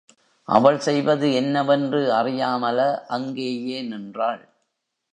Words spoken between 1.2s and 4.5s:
என்னவென்று அறியாமல அங்கேயே நின்றாள்.